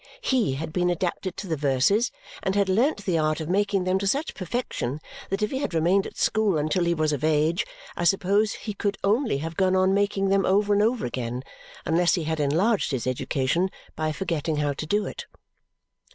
[0.21, 2.11] HE had been adapted to the verses
[2.41, 5.75] and had learnt the art of making them to such perfection that if he had
[5.75, 9.75] remained at school until he was of age, I suppose he could only have gone
[9.75, 11.43] on making them over and over again
[11.85, 15.27] unless he had enlarged his education by forgetting how to do it.